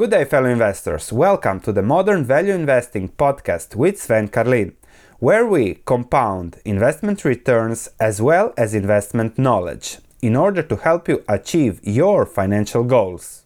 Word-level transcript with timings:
Good 0.00 0.12
day, 0.12 0.24
fellow 0.24 0.48
investors. 0.48 1.12
Welcome 1.12 1.60
to 1.60 1.72
the 1.72 1.82
Modern 1.82 2.24
Value 2.24 2.54
Investing 2.54 3.10
podcast 3.10 3.76
with 3.76 4.00
Sven 4.00 4.28
Carlin, 4.28 4.74
where 5.18 5.46
we 5.46 5.74
compound 5.84 6.56
investment 6.64 7.22
returns 7.22 7.86
as 8.00 8.22
well 8.22 8.54
as 8.56 8.72
investment 8.72 9.36
knowledge 9.38 9.98
in 10.22 10.36
order 10.36 10.62
to 10.62 10.76
help 10.76 11.06
you 11.06 11.22
achieve 11.28 11.80
your 11.82 12.24
financial 12.24 12.82
goals. 12.82 13.44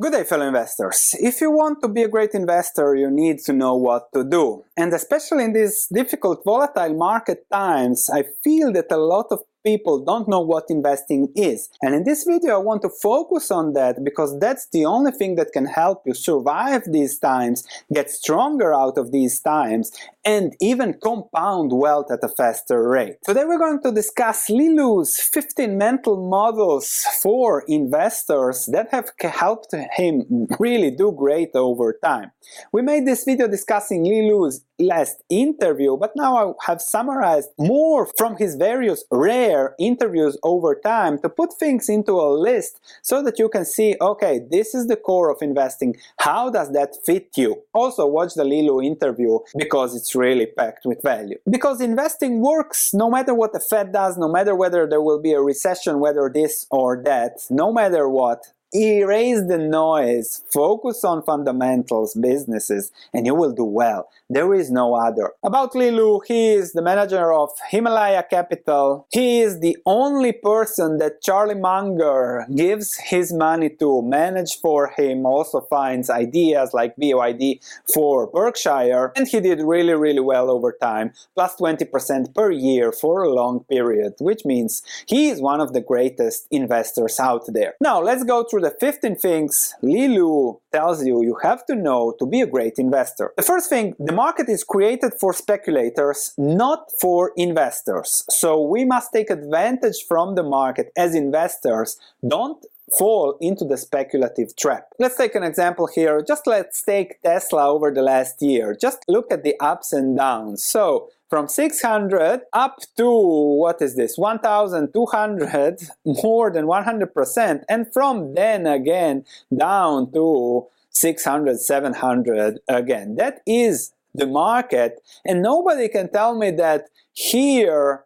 Good 0.00 0.12
day, 0.12 0.24
fellow 0.24 0.46
investors. 0.46 1.14
If 1.20 1.42
you 1.42 1.50
want 1.50 1.82
to 1.82 1.88
be 1.88 2.04
a 2.04 2.08
great 2.08 2.30
investor, 2.32 2.94
you 2.94 3.10
need 3.10 3.40
to 3.40 3.52
know 3.52 3.74
what 3.76 4.10
to 4.14 4.24
do. 4.24 4.64
And 4.78 4.94
especially 4.94 5.44
in 5.44 5.52
these 5.52 5.86
difficult, 5.92 6.40
volatile 6.46 6.94
market 6.94 7.44
times, 7.52 8.08
I 8.08 8.24
feel 8.42 8.72
that 8.72 8.90
a 8.90 8.96
lot 8.96 9.26
of 9.30 9.40
people 9.64 10.04
don't 10.04 10.28
know 10.28 10.40
what 10.40 10.64
investing 10.68 11.28
is. 11.34 11.68
And 11.82 11.94
in 11.94 12.04
this 12.04 12.24
video, 12.24 12.54
I 12.54 12.58
want 12.58 12.82
to 12.82 12.90
focus 13.02 13.50
on 13.50 13.72
that 13.74 14.04
because 14.04 14.38
that's 14.38 14.68
the 14.72 14.84
only 14.84 15.12
thing 15.12 15.36
that 15.36 15.52
can 15.52 15.66
help 15.66 16.02
you 16.06 16.14
survive 16.14 16.82
these 16.86 17.18
times, 17.18 17.66
get 17.92 18.10
stronger 18.10 18.74
out 18.74 18.98
of 18.98 19.12
these 19.12 19.40
times, 19.40 19.92
and 20.24 20.54
even 20.60 20.98
compound 21.02 21.72
wealth 21.72 22.10
at 22.10 22.22
a 22.22 22.28
faster 22.28 22.86
rate. 22.88 23.16
Today, 23.24 23.44
we're 23.44 23.58
going 23.58 23.82
to 23.82 23.92
discuss 23.92 24.48
Li 24.50 24.70
Lu's 24.70 25.18
15 25.18 25.76
mental 25.78 26.28
models 26.28 27.06
for 27.22 27.64
investors 27.68 28.68
that 28.72 28.88
have 28.90 29.10
helped 29.20 29.74
him 29.92 30.46
really 30.58 30.90
do 30.90 31.12
great 31.12 31.50
over 31.54 31.98
time. 32.02 32.30
We 32.72 32.82
made 32.82 33.06
this 33.06 33.24
video 33.24 33.48
discussing 33.48 34.04
Li 34.04 34.30
Lu's 34.30 34.64
last 34.80 35.22
interview, 35.28 35.96
but 35.96 36.12
now 36.16 36.36
I 36.36 36.52
have 36.66 36.80
summarized 36.80 37.50
more 37.58 38.08
from 38.18 38.36
his 38.36 38.56
various 38.56 39.04
rare 39.10 39.74
interviews 39.78 40.36
over 40.42 40.74
time 40.74 41.18
to 41.20 41.28
put 41.28 41.54
things 41.58 41.88
into 41.88 42.12
a 42.12 42.30
list 42.32 42.80
so 43.02 43.22
that 43.22 43.38
you 43.38 43.48
can 43.48 43.64
see, 43.64 43.96
okay, 44.00 44.40
this 44.50 44.74
is 44.74 44.86
the 44.86 44.96
core 44.96 45.30
of 45.30 45.38
investing. 45.42 45.96
How 46.18 46.50
does 46.50 46.72
that 46.72 46.96
fit 47.04 47.28
you? 47.36 47.62
Also, 47.74 48.06
watch 48.06 48.34
the 48.34 48.44
Li 48.44 48.62
Lu 48.62 48.80
interview 48.80 49.38
because 49.56 49.94
it's 49.94 50.14
really 50.14 50.46
packed 50.46 50.84
with 50.84 51.02
value. 51.02 51.38
Because 51.48 51.80
investing 51.80 52.40
works 52.40 52.92
no 52.94 53.10
matter 53.10 53.34
what 53.34 53.52
the 53.52 53.60
Fed 53.60 53.92
does, 53.92 54.16
no 54.16 54.28
matter 54.28 54.54
whether 54.54 54.86
there 54.86 55.02
will 55.02 55.20
be 55.20 55.32
a 55.32 55.40
recession, 55.40 56.00
whether 56.00 56.30
this 56.32 56.66
or 56.70 57.02
that, 57.04 57.32
no 57.50 57.72
matter 57.72 58.08
what, 58.08 58.44
erase 58.72 59.42
the 59.48 59.58
noise, 59.58 60.42
focus 60.52 61.04
on 61.04 61.22
fundamentals, 61.22 62.14
businesses, 62.14 62.92
and 63.12 63.26
you 63.26 63.34
will 63.34 63.52
do 63.52 63.64
well. 63.64 64.08
There 64.28 64.54
is 64.54 64.70
no 64.70 64.94
other. 64.94 65.32
About 65.42 65.74
Li 65.74 65.90
Lu, 65.90 66.20
he 66.24 66.50
is 66.50 66.72
the 66.72 66.82
manager 66.82 67.32
of 67.32 67.50
Himalaya 67.68 68.22
Capital. 68.22 69.06
He 69.10 69.40
is 69.40 69.58
the 69.58 69.76
only 69.86 70.32
person 70.32 70.98
that 70.98 71.20
Charlie 71.20 71.56
Munger 71.56 72.46
gives 72.54 72.96
his 72.96 73.32
money 73.32 73.70
to 73.80 74.02
manage 74.02 74.60
for 74.60 74.92
him, 74.96 75.26
also 75.26 75.60
finds 75.62 76.08
ideas 76.08 76.72
like 76.72 76.96
BYD 76.96 77.58
for 77.92 78.28
Berkshire, 78.28 79.12
and 79.16 79.26
he 79.26 79.40
did 79.40 79.62
really, 79.62 79.94
really 79.94 80.20
well 80.20 80.48
over 80.48 80.76
time, 80.80 81.12
plus 81.34 81.56
20% 81.56 82.34
per 82.34 82.50
year 82.52 82.92
for 82.92 83.24
a 83.24 83.32
long 83.34 83.64
period, 83.64 84.14
which 84.20 84.44
means 84.44 84.82
he 85.06 85.28
is 85.28 85.40
one 85.40 85.60
of 85.60 85.72
the 85.72 85.80
greatest 85.80 86.46
investors 86.50 87.18
out 87.18 87.42
there. 87.48 87.74
Now, 87.80 88.00
let's 88.00 88.22
go 88.22 88.44
through 88.44 88.59
the 88.60 88.70
15 88.70 89.16
things 89.16 89.74
Li 89.82 90.08
Lu 90.08 90.60
tells 90.72 91.04
you 91.04 91.22
you 91.22 91.36
have 91.42 91.64
to 91.66 91.74
know 91.74 92.14
to 92.18 92.26
be 92.26 92.40
a 92.40 92.46
great 92.46 92.78
investor. 92.78 93.32
The 93.36 93.42
first 93.42 93.68
thing, 93.68 93.94
the 93.98 94.12
market 94.12 94.48
is 94.48 94.64
created 94.64 95.12
for 95.18 95.32
speculators, 95.32 96.34
not 96.38 96.90
for 97.00 97.32
investors. 97.36 98.24
So 98.30 98.60
we 98.60 98.84
must 98.84 99.12
take 99.12 99.30
advantage 99.30 100.04
from 100.06 100.34
the 100.34 100.42
market 100.42 100.92
as 100.96 101.14
investors. 101.14 101.98
Don't 102.26 102.64
fall 102.98 103.36
into 103.40 103.64
the 103.64 103.76
speculative 103.76 104.56
trap. 104.56 104.88
Let's 104.98 105.16
take 105.16 105.34
an 105.34 105.42
example 105.42 105.86
here. 105.86 106.22
Just 106.22 106.46
let's 106.46 106.82
take 106.82 107.22
Tesla 107.22 107.68
over 107.68 107.90
the 107.92 108.02
last 108.02 108.42
year. 108.42 108.76
Just 108.78 109.04
look 109.08 109.30
at 109.30 109.44
the 109.44 109.54
ups 109.60 109.92
and 109.92 110.16
downs. 110.16 110.64
So 110.64 111.08
from 111.30 111.46
600 111.46 112.40
up 112.52 112.80
to 112.96 113.08
what 113.08 113.80
is 113.80 113.96
this 113.96 114.18
1200 114.18 115.80
more 116.04 116.50
than 116.50 116.66
100% 116.66 117.62
and 117.68 117.92
from 117.92 118.34
then 118.34 118.66
again 118.66 119.24
down 119.56 120.12
to 120.12 120.66
600 120.90 121.60
700 121.60 122.58
again. 122.68 123.14
That 123.14 123.40
is 123.46 123.92
the 124.12 124.26
market. 124.26 125.00
And 125.24 125.40
nobody 125.40 125.88
can 125.88 126.10
tell 126.10 126.36
me 126.36 126.50
that 126.50 126.88
here 127.12 128.04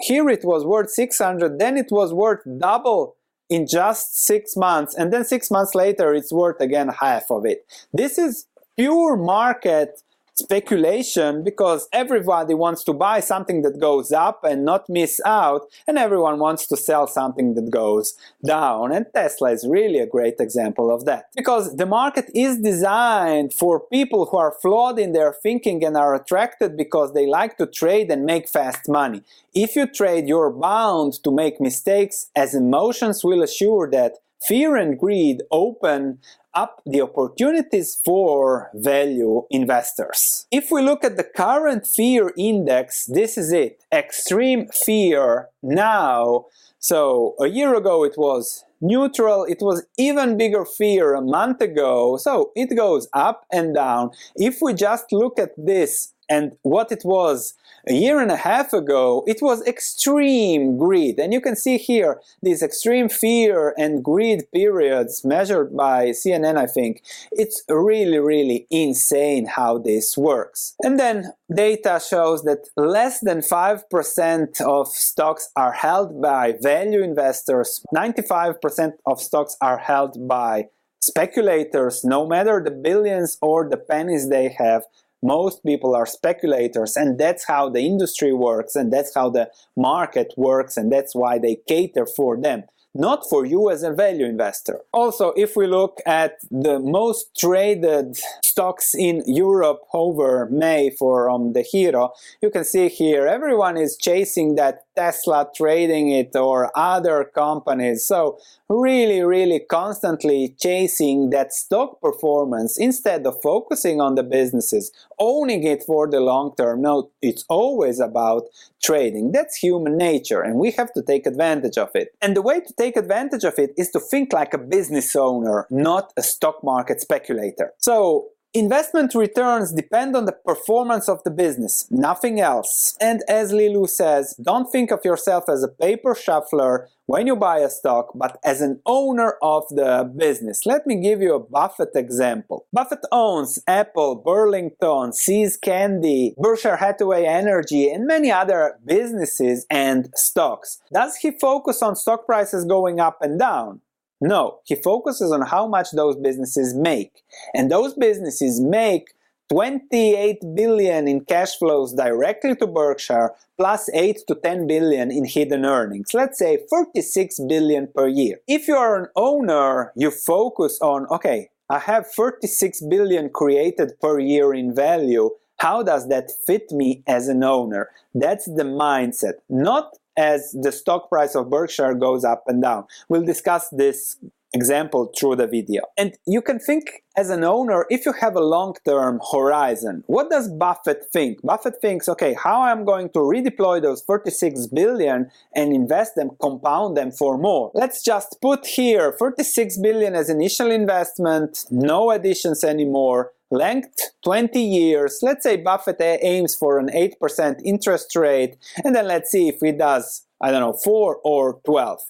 here 0.00 0.28
it 0.28 0.44
was 0.44 0.64
worth 0.64 0.90
600 0.90 1.58
then 1.58 1.76
it 1.76 1.88
was 1.90 2.12
worth 2.12 2.40
double 2.58 3.14
in 3.48 3.66
just 3.66 4.18
six 4.18 4.56
months 4.56 4.94
and 4.94 5.12
then 5.12 5.24
six 5.24 5.50
months 5.50 5.74
later 5.74 6.14
it's 6.14 6.32
worth 6.32 6.60
again 6.60 6.88
half 6.88 7.30
of 7.30 7.44
it. 7.44 7.66
This 7.92 8.18
is 8.18 8.46
pure 8.76 9.16
market 9.16 10.02
speculation 10.34 11.44
because 11.44 11.88
everybody 11.92 12.54
wants 12.54 12.82
to 12.84 12.92
buy 12.92 13.20
something 13.20 13.62
that 13.62 13.80
goes 13.80 14.12
up 14.12 14.42
and 14.44 14.64
not 14.64 14.88
miss 14.88 15.20
out 15.24 15.62
and 15.86 15.96
everyone 15.96 16.38
wants 16.38 16.66
to 16.66 16.76
sell 16.76 17.06
something 17.06 17.54
that 17.54 17.70
goes 17.70 18.14
down. 18.44 18.92
And 18.92 19.06
Tesla 19.14 19.52
is 19.52 19.66
really 19.68 20.00
a 20.00 20.06
great 20.06 20.40
example 20.40 20.92
of 20.92 21.04
that. 21.04 21.28
Because 21.36 21.76
the 21.76 21.86
market 21.86 22.30
is 22.34 22.58
designed 22.58 23.54
for 23.54 23.80
people 23.80 24.26
who 24.26 24.36
are 24.36 24.56
flawed 24.60 24.98
in 24.98 25.12
their 25.12 25.32
thinking 25.32 25.84
and 25.84 25.96
are 25.96 26.14
attracted 26.14 26.76
because 26.76 27.14
they 27.14 27.26
like 27.26 27.56
to 27.58 27.66
trade 27.66 28.10
and 28.10 28.24
make 28.24 28.48
fast 28.48 28.88
money. 28.88 29.22
If 29.54 29.76
you 29.76 29.86
trade 29.86 30.26
you're 30.26 30.50
bound 30.50 31.22
to 31.22 31.30
make 31.30 31.60
mistakes 31.60 32.30
as 32.34 32.54
emotions 32.54 33.22
will 33.22 33.42
assure 33.42 33.88
that 33.90 34.14
fear 34.46 34.76
and 34.76 34.98
greed 34.98 35.42
open 35.50 36.18
up 36.54 36.80
the 36.86 37.00
opportunities 37.02 38.00
for 38.04 38.70
value 38.74 39.42
investors. 39.50 40.46
If 40.50 40.70
we 40.70 40.82
look 40.82 41.04
at 41.04 41.16
the 41.16 41.24
current 41.24 41.86
fear 41.86 42.32
index, 42.36 43.06
this 43.06 43.36
is 43.36 43.52
it. 43.52 43.82
Extreme 43.92 44.68
fear 44.68 45.48
now. 45.62 46.46
So 46.78 47.34
a 47.40 47.48
year 47.48 47.74
ago 47.74 48.04
it 48.04 48.14
was 48.16 48.64
neutral. 48.80 49.44
It 49.44 49.58
was 49.60 49.84
even 49.98 50.36
bigger 50.36 50.64
fear 50.64 51.14
a 51.14 51.22
month 51.22 51.60
ago. 51.60 52.18
So 52.18 52.52
it 52.54 52.76
goes 52.76 53.08
up 53.12 53.46
and 53.50 53.74
down. 53.74 54.10
If 54.36 54.58
we 54.60 54.74
just 54.74 55.12
look 55.12 55.38
at 55.38 55.52
this 55.56 56.13
and 56.28 56.56
what 56.62 56.90
it 56.92 57.02
was 57.04 57.54
a 57.86 57.92
year 57.92 58.20
and 58.20 58.30
a 58.30 58.36
half 58.36 58.72
ago, 58.72 59.24
it 59.26 59.42
was 59.42 59.66
extreme 59.66 60.78
greed. 60.78 61.18
And 61.18 61.32
you 61.32 61.40
can 61.40 61.56
see 61.56 61.76
here 61.76 62.20
these 62.42 62.62
extreme 62.62 63.08
fear 63.08 63.74
and 63.76 64.02
greed 64.02 64.44
periods 64.52 65.24
measured 65.24 65.76
by 65.76 66.10
CNN, 66.10 66.56
I 66.56 66.66
think. 66.66 67.02
It's 67.32 67.62
really, 67.68 68.18
really 68.18 68.66
insane 68.70 69.46
how 69.46 69.78
this 69.78 70.16
works. 70.16 70.74
And 70.82 70.98
then 70.98 71.32
data 71.54 72.00
shows 72.06 72.42
that 72.44 72.68
less 72.76 73.20
than 73.20 73.40
5% 73.40 74.60
of 74.62 74.88
stocks 74.88 75.50
are 75.56 75.72
held 75.72 76.22
by 76.22 76.54
value 76.60 77.02
investors, 77.02 77.84
95% 77.94 78.92
of 79.06 79.20
stocks 79.20 79.56
are 79.60 79.78
held 79.78 80.26
by 80.26 80.68
speculators, 81.04 82.02
no 82.04 82.26
matter 82.26 82.62
the 82.64 82.70
billions 82.70 83.36
or 83.42 83.68
the 83.68 83.76
pennies 83.76 84.28
they 84.28 84.48
have, 84.48 84.84
most 85.24 85.64
people 85.64 85.96
are 85.96 86.06
speculators 86.06 86.96
and 86.96 87.18
that's 87.18 87.46
how 87.46 87.68
the 87.68 87.80
industry 87.80 88.32
works 88.32 88.76
and 88.76 88.92
that's 88.92 89.14
how 89.14 89.30
the 89.30 89.50
market 89.76 90.32
works 90.36 90.76
and 90.76 90.92
that's 90.92 91.14
why 91.14 91.38
they 91.38 91.56
cater 91.66 92.06
for 92.06 92.36
them 92.36 92.62
not 92.94 93.28
for 93.28 93.44
you 93.44 93.70
as 93.70 93.82
a 93.82 93.92
value 93.92 94.24
investor. 94.24 94.80
Also, 94.92 95.32
if 95.36 95.56
we 95.56 95.66
look 95.66 96.00
at 96.06 96.36
the 96.50 96.78
most 96.78 97.36
traded 97.36 98.16
stocks 98.44 98.94
in 98.94 99.22
Europe 99.26 99.80
over 99.92 100.48
May 100.50 100.90
for 100.90 101.28
um, 101.28 101.52
eToro, 101.52 102.10
you 102.40 102.50
can 102.50 102.64
see 102.64 102.88
here 102.88 103.26
everyone 103.26 103.76
is 103.76 103.96
chasing 103.96 104.54
that 104.54 104.83
Tesla 104.96 105.48
trading 105.54 106.10
it 106.10 106.34
or 106.36 106.70
other 106.76 107.30
companies. 107.34 108.06
So 108.06 108.38
really, 108.68 109.22
really 109.22 109.60
constantly 109.60 110.54
chasing 110.58 111.30
that 111.30 111.52
stock 111.52 112.00
performance 112.00 112.78
instead 112.78 113.26
of 113.26 113.40
focusing 113.42 114.00
on 114.00 114.14
the 114.14 114.22
businesses, 114.22 114.92
owning 115.18 115.64
it 115.64 115.82
for 115.86 116.08
the 116.08 116.20
long 116.20 116.54
term. 116.56 116.82
No, 116.82 117.10
it's 117.20 117.44
always 117.48 118.00
about 118.00 118.44
trading. 118.82 119.32
That's 119.32 119.56
human 119.56 119.96
nature 119.96 120.42
and 120.42 120.56
we 120.56 120.70
have 120.72 120.92
to 120.94 121.02
take 121.02 121.26
advantage 121.26 121.78
of 121.78 121.90
it. 121.94 122.08
And 122.20 122.36
the 122.36 122.42
way 122.42 122.60
to 122.60 122.72
take 122.74 122.96
advantage 122.96 123.44
of 123.44 123.58
it 123.58 123.70
is 123.76 123.90
to 123.90 124.00
think 124.00 124.32
like 124.32 124.54
a 124.54 124.58
business 124.58 125.14
owner, 125.16 125.66
not 125.70 126.12
a 126.16 126.22
stock 126.22 126.62
market 126.62 127.00
speculator. 127.00 127.72
So 127.78 128.28
Investment 128.56 129.16
returns 129.16 129.72
depend 129.72 130.14
on 130.14 130.26
the 130.26 130.32
performance 130.32 131.08
of 131.08 131.24
the 131.24 131.30
business, 131.32 131.88
nothing 131.90 132.40
else. 132.40 132.96
And 133.00 133.24
as 133.28 133.52
Li 133.52 133.68
Lu 133.68 133.88
says, 133.88 134.36
don't 134.40 134.70
think 134.70 134.92
of 134.92 135.04
yourself 135.04 135.48
as 135.48 135.64
a 135.64 135.68
paper 135.68 136.14
shuffler 136.14 136.88
when 137.06 137.26
you 137.26 137.34
buy 137.34 137.58
a 137.58 137.68
stock, 137.68 138.12
but 138.14 138.38
as 138.44 138.60
an 138.60 138.80
owner 138.86 139.34
of 139.42 139.64
the 139.70 140.08
business. 140.16 140.66
Let 140.66 140.86
me 140.86 140.94
give 140.94 141.20
you 141.20 141.34
a 141.34 141.40
Buffett 141.40 141.96
example. 141.96 142.66
Buffett 142.72 143.04
owns 143.10 143.58
Apple, 143.66 144.14
Burlington, 144.14 145.12
See's 145.12 145.56
Candy, 145.56 146.36
Berkshire 146.38 146.76
Hathaway 146.76 147.24
Energy, 147.24 147.90
and 147.90 148.06
many 148.06 148.30
other 148.30 148.78
businesses 148.86 149.66
and 149.68 150.10
stocks. 150.14 150.80
Does 150.92 151.16
he 151.16 151.32
focus 151.32 151.82
on 151.82 151.96
stock 151.96 152.24
prices 152.24 152.64
going 152.64 153.00
up 153.00 153.18
and 153.20 153.36
down? 153.36 153.80
No, 154.20 154.60
he 154.64 154.74
focuses 154.74 155.32
on 155.32 155.42
how 155.42 155.66
much 155.66 155.90
those 155.92 156.16
businesses 156.16 156.74
make. 156.74 157.22
And 157.54 157.70
those 157.70 157.94
businesses 157.94 158.60
make 158.60 159.08
28 159.50 160.38
billion 160.54 161.06
in 161.06 161.24
cash 161.24 161.56
flows 161.56 161.92
directly 161.92 162.56
to 162.56 162.66
Berkshire 162.66 163.32
plus 163.58 163.90
8 163.92 164.18
to 164.28 164.34
10 164.34 164.66
billion 164.66 165.10
in 165.10 165.24
hidden 165.24 165.64
earnings. 165.64 166.14
Let's 166.14 166.38
say 166.38 166.58
46 166.70 167.40
billion 167.48 167.88
per 167.94 168.08
year. 168.08 168.40
If 168.48 168.68
you 168.68 168.74
are 168.74 169.02
an 169.02 169.08
owner, 169.16 169.92
you 169.94 170.10
focus 170.10 170.78
on 170.80 171.06
okay, 171.10 171.50
I 171.68 171.78
have 171.78 172.06
36 172.10 172.82
billion 172.88 173.30
created 173.30 173.92
per 174.00 174.18
year 174.18 174.54
in 174.54 174.74
value. 174.74 175.30
How 175.58 175.82
does 175.82 176.08
that 176.08 176.30
fit 176.46 176.70
me 176.72 177.02
as 177.06 177.28
an 177.28 177.44
owner? 177.44 177.90
That's 178.14 178.46
the 178.46 178.64
mindset, 178.64 179.34
not 179.48 179.96
as 180.16 180.54
the 180.60 180.72
stock 180.72 181.08
price 181.08 181.34
of 181.34 181.50
Berkshire 181.50 181.94
goes 181.94 182.24
up 182.24 182.44
and 182.46 182.62
down. 182.62 182.86
We'll 183.08 183.24
discuss 183.24 183.68
this 183.70 184.16
example 184.54 185.12
through 185.18 185.36
the 185.36 185.46
video. 185.46 185.82
And 185.98 186.16
you 186.26 186.40
can 186.40 186.58
think 186.58 187.02
as 187.16 187.28
an 187.30 187.44
owner, 187.44 187.86
if 187.90 188.06
you 188.06 188.12
have 188.12 188.36
a 188.36 188.40
long-term 188.40 189.20
horizon, 189.32 190.04
what 190.06 190.30
does 190.30 190.48
Buffett 190.48 191.06
think? 191.12 191.42
Buffett 191.42 191.80
thinks, 191.80 192.08
okay, 192.08 192.34
how 192.34 192.62
am 192.64 192.78
I'm 192.78 192.84
going 192.84 193.10
to 193.10 193.18
redeploy 193.18 193.82
those 193.82 194.00
46 194.02 194.68
billion 194.68 195.30
and 195.54 195.72
invest 195.72 196.14
them, 196.14 196.30
compound 196.40 196.96
them 196.96 197.10
for 197.10 197.36
more. 197.36 197.70
Let's 197.74 198.02
just 198.02 198.38
put 198.40 198.66
here 198.66 199.12
46 199.12 199.78
billion 199.78 200.14
as 200.14 200.28
initial 200.28 200.70
investment, 200.70 201.64
no 201.70 202.10
additions 202.10 202.64
anymore, 202.64 203.32
length 203.54 204.10
20 204.24 204.60
years. 204.60 205.20
Let's 205.22 205.42
say 205.44 205.56
Buffett 205.56 205.96
aims 206.00 206.54
for 206.54 206.78
an 206.78 206.88
8% 206.88 207.60
interest 207.64 208.14
rate, 208.16 208.56
and 208.84 208.94
then 208.94 209.06
let's 209.06 209.30
see 209.30 209.48
if 209.48 209.60
he 209.60 209.72
does, 209.72 210.26
I 210.40 210.50
don't 210.50 210.60
know, 210.60 210.72
4 210.72 211.20
or 211.24 211.60
12. 211.64 212.00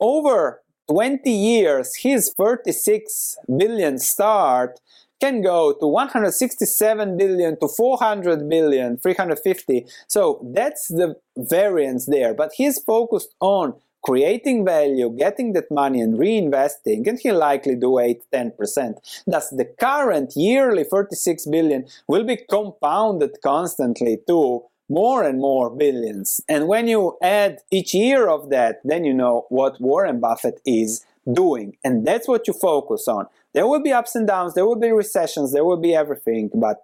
Over 0.00 0.62
20 0.88 1.30
years, 1.30 1.96
his 1.96 2.32
36 2.36 3.38
billion 3.56 3.98
start 3.98 4.80
can 5.20 5.40
go 5.40 5.72
to 5.72 5.86
167 5.86 7.16
billion 7.16 7.58
to 7.60 7.68
400 7.68 8.48
billion, 8.48 8.98
350. 8.98 9.86
So 10.08 10.40
that's 10.52 10.88
the 10.88 11.14
variance 11.36 12.06
there. 12.06 12.34
But 12.34 12.50
he's 12.56 12.82
focused 12.82 13.32
on 13.40 13.74
creating 14.02 14.64
value, 14.64 15.10
getting 15.16 15.52
that 15.52 15.70
money 15.70 16.00
and 16.00 16.18
reinvesting, 16.18 17.06
and 17.06 17.18
he'll 17.20 17.38
likely 17.38 17.76
do 17.76 17.98
8 17.98 18.22
10%. 18.32 19.22
Thus, 19.26 19.50
the 19.50 19.64
current 19.64 20.32
yearly 20.36 20.84
36 20.84 21.46
billion 21.46 21.86
will 22.08 22.24
be 22.24 22.36
compounded 22.36 23.38
constantly 23.42 24.18
to 24.26 24.64
more 24.88 25.22
and 25.22 25.38
more 25.38 25.70
billions. 25.70 26.40
And 26.48 26.68
when 26.68 26.86
you 26.86 27.16
add 27.22 27.60
each 27.70 27.94
year 27.94 28.28
of 28.28 28.50
that, 28.50 28.80
then 28.84 29.04
you 29.04 29.14
know 29.14 29.46
what 29.48 29.80
Warren 29.80 30.20
Buffett 30.20 30.60
is 30.66 31.04
doing. 31.32 31.76
And 31.84 32.06
that's 32.06 32.28
what 32.28 32.46
you 32.46 32.52
focus 32.52 33.08
on. 33.08 33.26
There 33.54 33.66
will 33.66 33.82
be 33.82 33.92
ups 33.92 34.14
and 34.14 34.26
downs, 34.26 34.54
there 34.54 34.66
will 34.66 34.76
be 34.78 34.90
recessions, 34.90 35.52
there 35.52 35.64
will 35.64 35.76
be 35.76 35.94
everything, 35.94 36.50
but 36.54 36.82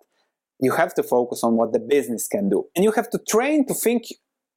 you 0.60 0.72
have 0.72 0.94
to 0.94 1.02
focus 1.02 1.42
on 1.44 1.56
what 1.56 1.72
the 1.72 1.78
business 1.78 2.26
can 2.26 2.48
do. 2.48 2.66
And 2.74 2.84
you 2.84 2.92
have 2.92 3.10
to 3.10 3.18
train 3.18 3.66
to 3.66 3.74
think 3.74 4.06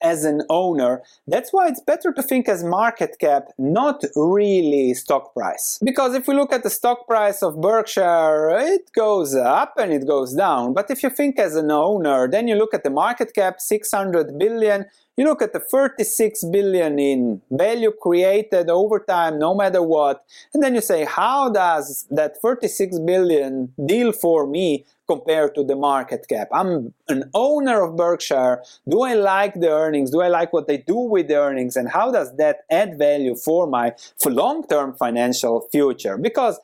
as 0.02 0.24
an 0.24 0.42
owner. 0.50 1.02
That's 1.28 1.52
why 1.52 1.68
it's 1.68 1.82
better 1.82 2.12
to 2.14 2.24
think 2.24 2.48
as 2.48 2.64
market 2.64 3.18
cap, 3.20 3.50
not 3.58 4.04
really 4.16 4.94
stock 4.94 5.34
price. 5.34 5.80
Because 5.84 6.14
if 6.16 6.28
we 6.28 6.34
look 6.34 6.54
at 6.54 6.64
the 6.64 6.70
stock 6.70 7.08
price 7.08 7.42
of 7.42 7.62
Berkshire, 7.62 8.50
it 8.60 8.92
goes 8.94 9.36
up 9.36 9.74
and 9.78 9.92
it 9.94 10.08
goes 10.08 10.34
down. 10.34 10.74
But 10.74 10.90
if 10.90 11.04
you 11.04 11.10
think 11.10 11.40
as 11.40 11.56
an 11.56 11.72
owner, 11.72 12.28
then 12.28 12.48
you 12.48 12.56
look 12.56 12.74
at 12.74 12.84
the 12.84 12.90
market 12.90 13.34
cap, 13.34 13.60
600 13.60 14.38
billion, 14.38 14.86
you 15.22 15.28
look 15.28 15.42
at 15.42 15.54
the 15.54 15.60
36 15.60 16.44
billion 16.46 16.98
in 16.98 17.42
value 17.52 17.92
created 17.92 18.70
over 18.70 19.00
time, 19.00 19.38
no 19.38 19.54
matter 19.54 19.82
what, 19.82 20.26
and 20.54 20.64
then 20.64 20.74
you 20.76 20.82
say, 20.82 21.06
how 21.06 21.50
does 21.50 22.08
that 22.10 22.42
36 22.42 23.00
billion 23.00 23.72
deal 23.86 24.12
for 24.12 24.48
me 24.48 24.86
compared 25.08 25.54
to 25.56 25.64
the 25.64 25.76
market 25.76 26.26
cap? 26.28 26.48
I'm 26.52 26.94
an 27.08 27.30
owner 27.36 27.84
of 27.84 27.96
Berkshire. 27.96 28.64
Do 28.90 29.02
I 29.04 29.14
like 29.14 29.54
the 29.54 29.70
earnings? 29.70 30.10
Do 30.10 30.22
I 30.22 30.28
like 30.28 30.52
what 30.54 30.68
they 30.68 30.78
do 30.78 30.98
with 30.98 31.28
the 31.28 31.38
earnings? 31.38 31.76
And 31.76 31.88
how 31.88 32.12
does 32.12 32.36
that 32.38 32.62
add 32.72 32.98
value 32.98 33.36
for 33.36 33.68
my 33.68 33.94
for 34.20 34.32
long-term 34.32 34.96
financial 34.96 35.68
future? 35.72 36.18
Because 36.18 36.60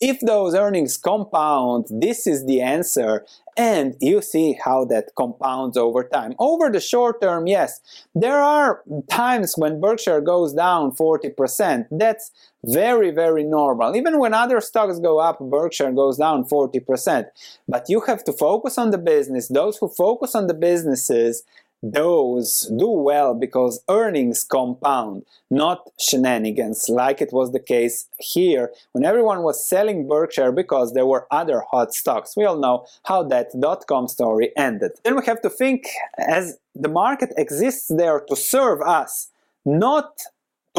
if 0.00 0.20
those 0.20 0.54
earnings 0.54 0.96
compound, 0.96 1.86
this 1.90 2.26
is 2.26 2.46
the 2.46 2.62
answer, 2.62 3.26
and 3.56 3.96
you 4.00 4.22
see 4.22 4.58
how 4.64 4.86
that 4.86 5.10
compounds 5.16 5.76
over 5.76 6.02
time. 6.04 6.34
Over 6.38 6.70
the 6.70 6.80
short 6.80 7.20
term, 7.20 7.46
yes, 7.46 7.80
there 8.14 8.40
are 8.40 8.82
times 9.10 9.54
when 9.56 9.80
Berkshire 9.80 10.22
goes 10.22 10.54
down 10.54 10.92
40%. 10.92 11.86
That's 11.90 12.30
very, 12.64 13.10
very 13.10 13.44
normal. 13.44 13.94
Even 13.94 14.18
when 14.18 14.32
other 14.32 14.60
stocks 14.60 14.98
go 14.98 15.18
up, 15.18 15.38
Berkshire 15.38 15.92
goes 15.92 16.16
down 16.16 16.44
40%. 16.44 17.26
But 17.68 17.84
you 17.88 18.00
have 18.06 18.24
to 18.24 18.32
focus 18.32 18.78
on 18.78 18.92
the 18.92 18.98
business. 18.98 19.48
Those 19.48 19.76
who 19.76 19.88
focus 19.88 20.34
on 20.34 20.46
the 20.46 20.54
businesses 20.54 21.42
those 21.82 22.70
do 22.78 22.88
well 22.88 23.34
because 23.34 23.82
earnings 23.88 24.44
compound, 24.44 25.24
not 25.50 25.90
shenanigans, 25.98 26.88
like 26.88 27.20
it 27.20 27.32
was 27.32 27.52
the 27.52 27.60
case 27.60 28.06
here 28.18 28.70
when 28.92 29.04
everyone 29.04 29.42
was 29.42 29.66
selling 29.66 30.06
Berkshire 30.06 30.52
because 30.52 30.92
there 30.92 31.06
were 31.06 31.26
other 31.30 31.62
hot 31.70 31.94
stocks. 31.94 32.36
We 32.36 32.44
all 32.44 32.58
know 32.58 32.86
how 33.04 33.22
that 33.24 33.48
dot 33.58 33.86
com 33.86 34.08
story 34.08 34.52
ended. 34.56 34.92
Then 35.04 35.16
we 35.16 35.24
have 35.24 35.40
to 35.42 35.50
think 35.50 35.86
as 36.18 36.58
the 36.74 36.88
market 36.88 37.32
exists 37.36 37.88
there 37.88 38.20
to 38.20 38.36
serve 38.36 38.82
us, 38.82 39.28
not 39.64 40.20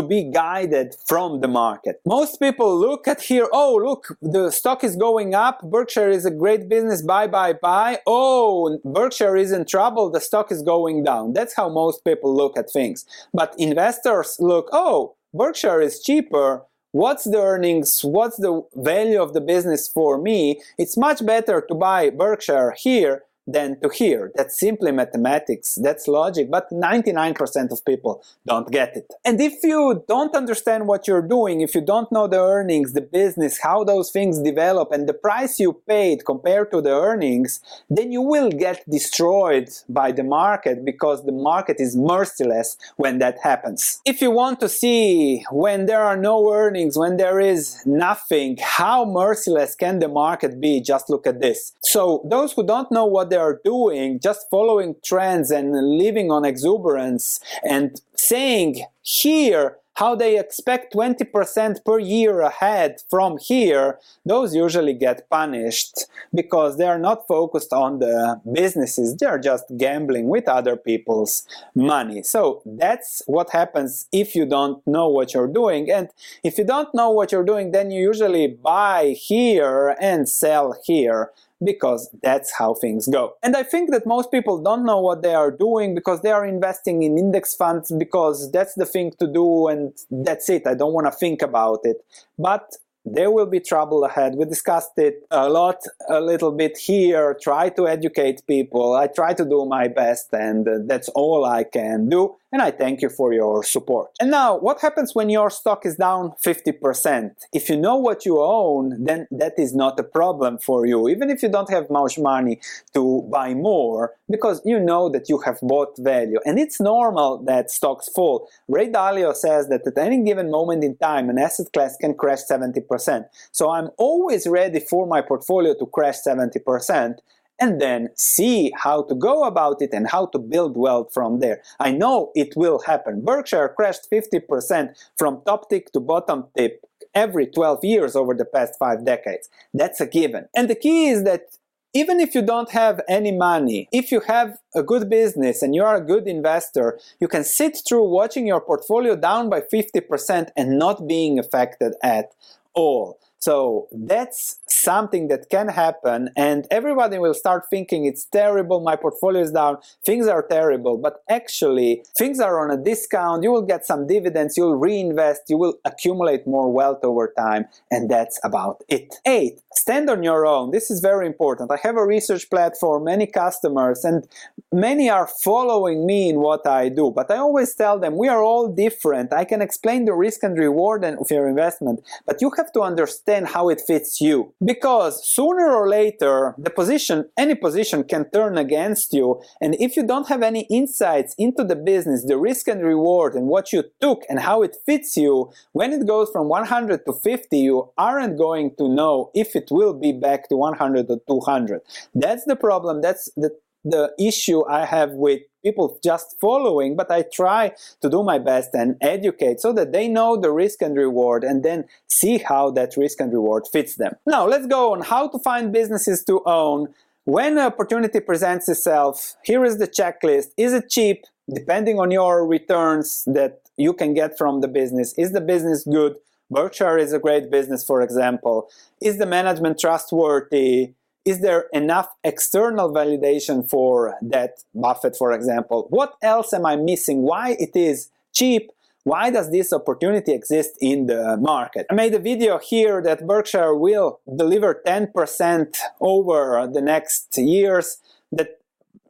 to 0.01 0.07
be 0.07 0.23
guided 0.23 0.95
from 1.07 1.41
the 1.41 1.47
market. 1.47 2.01
Most 2.05 2.39
people 2.39 2.75
look 2.75 3.07
at 3.07 3.21
here, 3.21 3.47
oh, 3.51 3.75
look, 3.75 4.17
the 4.21 4.49
stock 4.51 4.83
is 4.83 4.95
going 4.95 5.35
up, 5.35 5.61
Berkshire 5.61 6.09
is 6.09 6.25
a 6.25 6.31
great 6.31 6.67
business, 6.67 7.01
buy, 7.01 7.27
buy, 7.27 7.53
buy. 7.53 7.99
Oh, 8.07 8.79
Berkshire 8.83 9.37
is 9.37 9.51
in 9.51 9.65
trouble, 9.65 10.09
the 10.09 10.19
stock 10.19 10.51
is 10.51 10.63
going 10.63 11.03
down. 11.03 11.33
That's 11.33 11.55
how 11.55 11.69
most 11.69 12.03
people 12.03 12.35
look 12.35 12.57
at 12.57 12.71
things. 12.71 13.05
But 13.33 13.53
investors 13.57 14.37
look, 14.39 14.69
oh, 14.71 15.15
Berkshire 15.33 15.81
is 15.81 16.01
cheaper, 16.01 16.63
what's 16.91 17.25
the 17.25 17.41
earnings, 17.41 18.01
what's 18.03 18.37
the 18.37 18.63
value 18.75 19.21
of 19.21 19.33
the 19.33 19.41
business 19.41 19.87
for 19.87 20.17
me, 20.17 20.61
it's 20.77 20.97
much 20.97 21.25
better 21.25 21.61
to 21.61 21.75
buy 21.75 22.09
Berkshire 22.09 22.73
here 22.77 23.23
than 23.47 23.79
to 23.81 23.89
hear. 23.89 24.31
That's 24.35 24.59
simply 24.59 24.91
mathematics, 24.91 25.77
that's 25.81 26.07
logic, 26.07 26.49
but 26.51 26.69
99% 26.71 27.71
of 27.71 27.83
people 27.85 28.23
don't 28.45 28.71
get 28.71 28.95
it. 28.95 29.11
And 29.25 29.41
if 29.41 29.63
you 29.63 30.03
don't 30.07 30.35
understand 30.35 30.87
what 30.87 31.07
you're 31.07 31.27
doing, 31.27 31.61
if 31.61 31.73
you 31.75 31.81
don't 31.81 32.11
know 32.11 32.27
the 32.27 32.39
earnings, 32.39 32.93
the 32.93 33.01
business, 33.01 33.59
how 33.61 33.83
those 33.83 34.11
things 34.11 34.39
develop, 34.39 34.91
and 34.91 35.07
the 35.07 35.13
price 35.13 35.59
you 35.59 35.81
paid 35.87 36.25
compared 36.25 36.71
to 36.71 36.81
the 36.81 36.91
earnings, 36.91 37.61
then 37.89 38.11
you 38.11 38.21
will 38.21 38.49
get 38.49 38.87
destroyed 38.89 39.69
by 39.89 40.11
the 40.11 40.23
market 40.23 40.85
because 40.85 41.25
the 41.25 41.31
market 41.31 41.77
is 41.79 41.95
merciless 41.95 42.77
when 42.97 43.19
that 43.19 43.37
happens. 43.41 43.99
If 44.05 44.21
you 44.21 44.31
want 44.31 44.59
to 44.59 44.69
see 44.69 45.43
when 45.51 45.87
there 45.87 46.03
are 46.03 46.17
no 46.17 46.51
earnings, 46.53 46.97
when 46.97 47.17
there 47.17 47.39
is 47.39 47.81
nothing, 47.85 48.57
how 48.61 49.05
merciless 49.05 49.75
can 49.75 49.99
the 49.99 50.07
market 50.07 50.61
be? 50.61 50.81
Just 50.81 51.09
look 51.09 51.25
at 51.25 51.41
this. 51.41 51.73
So 51.83 52.25
those 52.29 52.53
who 52.53 52.63
don't 52.65 52.91
know 52.91 53.05
what 53.05 53.30
they 53.31 53.37
are 53.37 53.59
doing, 53.63 54.19
just 54.19 54.49
following 54.49 54.95
trends 55.03 55.49
and 55.49 55.71
living 55.97 56.31
on 56.31 56.45
exuberance 56.45 57.39
and 57.63 57.99
saying 58.15 58.85
here 59.01 59.77
how 59.95 60.15
they 60.15 60.39
expect 60.39 60.93
20% 60.93 61.83
per 61.85 61.99
year 61.99 62.41
ahead 62.41 63.01
from 63.09 63.37
here, 63.37 63.99
those 64.25 64.55
usually 64.55 64.93
get 64.93 65.29
punished 65.29 66.05
because 66.33 66.77
they 66.77 66.85
are 66.85 66.97
not 66.97 67.27
focused 67.27 67.73
on 67.73 67.99
the 67.99 68.41
businesses, 68.51 69.15
they 69.17 69.25
are 69.25 69.39
just 69.39 69.65
gambling 69.77 70.27
with 70.27 70.47
other 70.47 70.75
people's 70.77 71.45
money. 71.75 72.23
So 72.23 72.61
that's 72.65 73.21
what 73.27 73.51
happens 73.51 74.07
if 74.11 74.33
you 74.33 74.45
don't 74.45 74.85
know 74.87 75.07
what 75.09 75.33
you're 75.33 75.53
doing. 75.61 75.91
And 75.91 76.09
if 76.43 76.57
you 76.57 76.63
don't 76.63 76.93
know 76.95 77.11
what 77.11 77.31
you're 77.31 77.45
doing, 77.45 77.71
then 77.71 77.91
you 77.91 78.01
usually 78.01 78.47
buy 78.47 79.15
here 79.17 79.95
and 79.99 80.27
sell 80.27 80.75
here 80.85 81.31
because 81.63 82.09
that's 82.23 82.51
how 82.51 82.73
things 82.73 83.07
go. 83.07 83.33
And 83.43 83.55
I 83.55 83.63
think 83.63 83.91
that 83.91 84.05
most 84.05 84.31
people 84.31 84.61
don't 84.61 84.85
know 84.85 84.99
what 84.99 85.21
they 85.21 85.35
are 85.35 85.51
doing 85.51 85.93
because 85.95 86.21
they 86.21 86.31
are 86.31 86.45
investing 86.45 87.03
in 87.03 87.17
index 87.17 87.53
funds 87.53 87.91
because 87.97 88.51
that's 88.51 88.73
the 88.75 88.85
thing 88.85 89.11
to 89.19 89.27
do 89.27 89.67
and 89.67 89.93
that's 90.09 90.49
it. 90.49 90.65
I 90.65 90.73
don't 90.73 90.93
want 90.93 91.07
to 91.07 91.11
think 91.11 91.41
about 91.41 91.79
it. 91.83 91.97
But 92.37 92.75
there 93.05 93.31
will 93.31 93.47
be 93.47 93.59
trouble 93.59 94.03
ahead. 94.03 94.35
We 94.35 94.45
discussed 94.45 94.97
it 94.97 95.25
a 95.31 95.49
lot, 95.49 95.77
a 96.09 96.21
little 96.21 96.51
bit 96.51 96.77
here. 96.77 97.35
Try 97.41 97.69
to 97.69 97.87
educate 97.87 98.45
people. 98.47 98.93
I 98.93 99.07
try 99.07 99.33
to 99.33 99.43
do 99.43 99.65
my 99.65 99.87
best, 99.87 100.27
and 100.33 100.67
uh, 100.67 100.79
that's 100.85 101.09
all 101.09 101.45
I 101.45 101.63
can 101.63 102.09
do. 102.09 102.35
And 102.51 102.61
I 102.61 102.71
thank 102.71 103.01
you 103.01 103.09
for 103.09 103.33
your 103.33 103.63
support. 103.63 104.09
And 104.19 104.29
now, 104.31 104.57
what 104.57 104.81
happens 104.81 105.15
when 105.15 105.29
your 105.29 105.49
stock 105.49 105.85
is 105.85 105.95
down 105.95 106.33
50%? 106.45 107.31
If 107.53 107.69
you 107.69 107.77
know 107.77 107.95
what 107.95 108.25
you 108.25 108.41
own, 108.41 109.03
then 109.03 109.27
that 109.31 109.53
is 109.57 109.73
not 109.73 109.99
a 109.99 110.03
problem 110.03 110.57
for 110.57 110.85
you, 110.85 111.07
even 111.07 111.29
if 111.29 111.41
you 111.41 111.49
don't 111.49 111.69
have 111.69 111.89
much 111.89 112.19
money 112.19 112.59
to 112.93 113.27
buy 113.31 113.53
more, 113.53 114.13
because 114.29 114.61
you 114.65 114.79
know 114.79 115.09
that 115.09 115.29
you 115.29 115.39
have 115.39 115.59
bought 115.61 115.97
value. 115.97 116.39
And 116.45 116.59
it's 116.59 116.81
normal 116.81 117.41
that 117.45 117.71
stocks 117.71 118.09
fall. 118.09 118.49
Ray 118.67 118.89
Dalio 118.89 119.33
says 119.33 119.69
that 119.69 119.87
at 119.87 119.97
any 119.97 120.21
given 120.23 120.51
moment 120.51 120.83
in 120.83 120.97
time, 120.97 121.29
an 121.29 121.39
asset 121.39 121.67
class 121.71 121.95
can 121.95 122.13
crash 122.15 122.39
70%. 122.49 123.25
So 123.51 123.71
I'm 123.71 123.89
always 123.97 124.45
ready 124.45 124.81
for 124.81 125.07
my 125.07 125.21
portfolio 125.21 125.73
to 125.79 125.85
crash 125.85 126.17
70% 126.27 127.15
and 127.61 127.79
then 127.79 128.09
see 128.15 128.73
how 128.75 129.03
to 129.03 129.15
go 129.15 129.43
about 129.43 129.81
it 129.81 129.91
and 129.93 130.09
how 130.09 130.25
to 130.25 130.39
build 130.39 130.75
wealth 130.75 131.13
from 131.13 131.39
there. 131.39 131.61
I 131.79 131.91
know 131.91 132.31
it 132.35 132.53
will 132.57 132.79
happen. 132.79 133.23
Berkshire 133.23 133.73
crashed 133.77 134.09
50% 134.11 134.95
from 135.17 135.41
top 135.45 135.69
tick 135.69 135.91
to 135.93 135.99
bottom 135.99 136.47
tip 136.57 136.83
every 137.13 137.45
12 137.45 137.85
years 137.85 138.15
over 138.15 138.33
the 138.33 138.45
past 138.45 138.73
five 138.79 139.05
decades. 139.05 139.49
That's 139.73 140.01
a 140.01 140.07
given. 140.07 140.47
And 140.55 140.69
the 140.69 140.75
key 140.75 141.09
is 141.09 141.23
that 141.23 141.57
even 141.93 142.19
if 142.19 142.33
you 142.33 142.41
don't 142.41 142.71
have 142.71 143.01
any 143.07 143.31
money, 143.31 143.87
if 143.91 144.11
you 144.11 144.21
have 144.21 144.57
a 144.73 144.81
good 144.81 145.09
business 145.09 145.61
and 145.61 145.75
you 145.75 145.83
are 145.83 145.97
a 145.97 146.05
good 146.05 146.25
investor, 146.27 146.97
you 147.19 147.27
can 147.27 147.43
sit 147.43 147.77
through 147.87 148.09
watching 148.09 148.47
your 148.47 148.61
portfolio 148.61 149.15
down 149.15 149.49
by 149.49 149.61
50% 149.61 150.49
and 150.55 150.79
not 150.79 151.05
being 151.05 151.37
affected 151.37 151.93
at 152.01 152.31
all. 152.73 153.19
So 153.41 153.87
that's 153.91 154.59
something 154.67 155.27
that 155.29 155.49
can 155.49 155.67
happen, 155.67 156.29
and 156.35 156.67
everybody 156.69 157.17
will 157.17 157.33
start 157.33 157.63
thinking 157.71 158.05
it's 158.05 158.25
terrible, 158.25 158.81
my 158.81 158.95
portfolio 158.95 159.41
is 159.41 159.51
down, 159.51 159.77
things 160.05 160.27
are 160.27 160.45
terrible. 160.47 160.97
But 160.97 161.23
actually, 161.27 162.03
things 162.15 162.39
are 162.39 162.59
on 162.59 162.69
a 162.69 162.81
discount, 162.81 163.41
you 163.41 163.51
will 163.51 163.63
get 163.63 163.83
some 163.83 164.05
dividends, 164.05 164.57
you'll 164.57 164.75
reinvest, 164.75 165.41
you 165.49 165.57
will 165.57 165.79
accumulate 165.85 166.45
more 166.45 166.71
wealth 166.71 166.99
over 167.03 167.33
time, 167.35 167.65
and 167.89 168.11
that's 168.11 168.39
about 168.43 168.83
it. 168.87 169.15
Eight, 169.25 169.59
stand 169.73 170.07
on 170.11 170.21
your 170.21 170.45
own. 170.45 170.69
This 170.69 170.91
is 170.91 170.99
very 170.99 171.25
important. 171.25 171.71
I 171.71 171.77
have 171.81 171.97
a 171.97 172.05
research 172.05 172.47
platform, 172.47 173.05
many 173.05 173.25
customers, 173.25 174.05
and 174.05 174.27
many 174.71 175.09
are 175.09 175.27
following 175.27 176.05
me 176.05 176.29
in 176.29 176.41
what 176.41 176.67
I 176.67 176.89
do. 176.89 177.09
But 177.09 177.31
I 177.31 177.37
always 177.37 177.73
tell 177.73 177.97
them 177.97 178.17
we 178.17 178.29
are 178.29 178.43
all 178.43 178.67
different. 178.67 179.33
I 179.33 179.45
can 179.45 179.63
explain 179.63 180.05
the 180.05 180.13
risk 180.13 180.43
and 180.43 180.55
reward 180.57 181.03
of 181.03 181.31
your 181.31 181.47
investment, 181.47 182.01
but 182.27 182.39
you 182.39 182.51
have 182.55 182.71
to 182.73 182.81
understand 182.81 183.30
understand 183.31 183.53
how 183.53 183.69
it 183.69 183.81
fits 183.81 184.21
you. 184.21 184.53
Because 184.63 185.27
sooner 185.27 185.71
or 185.71 185.87
later, 185.87 186.55
the 186.57 186.69
position, 186.69 187.29
any 187.37 187.55
position 187.55 188.03
can 188.03 188.29
turn 188.31 188.57
against 188.57 189.13
you. 189.13 189.41
And 189.61 189.75
if 189.79 189.95
you 189.95 190.05
don't 190.05 190.27
have 190.27 190.43
any 190.43 190.65
insights 190.69 191.35
into 191.37 191.63
the 191.63 191.75
business, 191.75 192.25
the 192.25 192.37
risk 192.37 192.67
and 192.67 192.83
reward, 192.83 193.35
and 193.35 193.47
what 193.47 193.71
you 193.73 193.83
took 193.99 194.23
and 194.29 194.39
how 194.39 194.63
it 194.63 194.75
fits 194.85 195.17
you, 195.17 195.51
when 195.73 195.93
it 195.93 196.07
goes 196.07 196.29
from 196.31 196.47
100 196.49 197.05
to 197.05 197.13
50, 197.13 197.57
you 197.57 197.89
aren't 197.97 198.37
going 198.37 198.75
to 198.77 198.87
know 198.87 199.31
if 199.33 199.55
it 199.55 199.69
will 199.71 199.93
be 199.93 200.11
back 200.11 200.49
to 200.49 200.55
100 200.55 201.09
or 201.09 201.19
200. 201.27 201.81
That's 202.15 202.45
the 202.45 202.55
problem. 202.55 203.01
That's 203.01 203.29
the 203.35 203.51
the 203.83 204.13
issue 204.19 204.63
I 204.69 204.85
have 204.85 205.11
with 205.11 205.41
people 205.63 205.99
just 206.03 206.39
following, 206.39 206.95
but 206.95 207.11
I 207.11 207.23
try 207.23 207.73
to 208.01 208.09
do 208.09 208.23
my 208.23 208.39
best 208.39 208.69
and 208.73 208.95
educate 209.01 209.59
so 209.59 209.73
that 209.73 209.91
they 209.91 210.07
know 210.07 210.37
the 210.37 210.51
risk 210.51 210.81
and 210.81 210.95
reward 210.95 211.43
and 211.43 211.63
then 211.63 211.85
see 212.07 212.37
how 212.37 212.71
that 212.71 212.97
risk 212.97 213.19
and 213.19 213.31
reward 213.31 213.67
fits 213.71 213.95
them. 213.95 214.13
Now, 214.25 214.47
let's 214.47 214.67
go 214.67 214.93
on 214.93 215.01
how 215.01 215.27
to 215.29 215.39
find 215.39 215.71
businesses 215.71 216.23
to 216.25 216.41
own. 216.45 216.93
When 217.25 217.53
an 217.53 217.65
opportunity 217.65 218.19
presents 218.19 218.67
itself, 218.67 219.35
here 219.43 219.63
is 219.63 219.77
the 219.77 219.87
checklist. 219.87 220.47
Is 220.57 220.73
it 220.73 220.89
cheap? 220.89 221.25
Depending 221.53 221.99
on 221.99 222.11
your 222.11 222.47
returns 222.47 223.23
that 223.25 223.61
you 223.77 223.93
can 223.93 224.13
get 224.13 224.37
from 224.37 224.61
the 224.61 224.67
business. 224.67 225.13
Is 225.17 225.31
the 225.31 225.41
business 225.41 225.83
good? 225.83 226.15
Berkshire 226.49 226.97
is 226.97 227.13
a 227.13 227.19
great 227.19 227.49
business, 227.49 227.83
for 227.83 228.01
example. 228.01 228.69
Is 229.01 229.17
the 229.17 229.25
management 229.25 229.79
trustworthy? 229.79 230.93
Is 231.25 231.41
there 231.41 231.65
enough 231.73 232.09
external 232.23 232.91
validation 232.91 233.69
for 233.69 234.15
that 234.21 234.63
Buffett, 234.73 235.15
for 235.15 235.31
example? 235.31 235.87
What 235.89 236.15
else 236.21 236.53
am 236.53 236.65
I 236.65 236.75
missing? 236.75 237.21
Why 237.21 237.55
it 237.59 237.75
is 237.75 238.09
cheap? 238.33 238.71
Why 239.03 239.31
does 239.31 239.51
this 239.51 239.73
opportunity 239.73 240.31
exist 240.31 240.77
in 240.79 241.07
the 241.07 241.37
market? 241.37 241.87
I 241.89 241.93
made 241.93 242.13
a 242.13 242.19
video 242.19 242.59
here 242.59 243.01
that 243.01 243.25
Berkshire 243.25 243.73
will 243.75 244.19
deliver 244.35 244.81
10% 244.85 245.75
over 245.99 246.69
the 246.71 246.81
next 246.81 247.35
years, 247.37 247.97
that 248.31 248.59